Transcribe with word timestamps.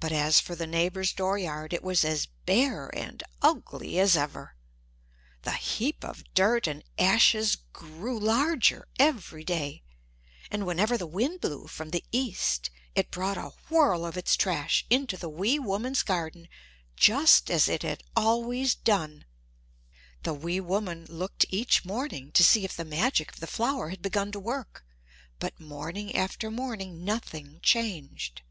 But 0.00 0.12
as 0.12 0.40
for 0.40 0.54
the 0.54 0.66
neighbor's 0.66 1.12
dooryard 1.12 1.72
it 1.74 1.82
was 1.82 2.04
as 2.04 2.26
bare 2.46 2.88
and 2.96 3.22
ugly 3.42 3.98
as 3.98 4.16
ever. 4.16 4.54
The 5.42 5.52
heap 5.52 6.04
of 6.04 6.22
dirt 6.34 6.66
and 6.66 6.84
ashes 6.98 7.56
grew 7.72 8.18
larger 8.18 8.86
every 8.98 9.44
day; 9.44 9.82
and 10.50 10.64
whenever 10.64 10.96
the 10.96 11.06
wind 11.06 11.40
blew 11.40 11.66
from 11.66 11.90
the 11.90 12.04
east 12.12 12.70
it 12.94 13.10
brought 13.10 13.36
a 13.36 13.50
whirl 13.68 14.06
of 14.06 14.16
its 14.16 14.36
trash 14.36 14.86
into 14.88 15.16
the 15.18 15.28
wee 15.28 15.58
woman's 15.58 16.02
garden 16.02 16.48
just 16.96 17.50
as 17.50 17.68
it 17.68 17.82
had 17.82 18.02
always 18.16 18.74
done. 18.76 19.26
The 20.22 20.34
wee 20.34 20.60
woman 20.60 21.06
looked 21.06 21.44
each 21.50 21.84
morning 21.84 22.30
to 22.32 22.44
see 22.44 22.64
if 22.64 22.76
the 22.76 22.84
magic 22.84 23.32
of 23.32 23.40
the 23.40 23.46
flower 23.48 23.90
had 23.90 24.00
begun 24.00 24.32
to 24.32 24.40
work 24.40 24.86
but 25.38 25.60
morning 25.60 26.14
after 26.14 26.50
morning 26.50 27.04
nothing 27.04 27.58
changed. 27.62 28.42